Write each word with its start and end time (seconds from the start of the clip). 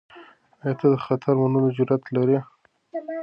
آیا 0.63 0.73
ته 0.79 0.85
د 0.93 0.95
خطر 1.05 1.33
منلو 1.41 1.69
جرئت 1.77 2.03
لرې؟ 2.15 2.39